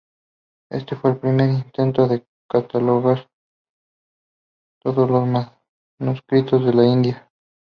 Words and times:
Este 0.71 0.95
fue 0.95 1.11
el 1.11 1.19
primer 1.19 1.51
intento 1.51 2.07
de 2.07 2.25
catalogar 2.49 3.29
todos 4.81 5.07
los 5.07 5.29
manuscritos 5.99 6.65
de 6.65 6.73
la 6.73 6.85
India. 6.87 7.29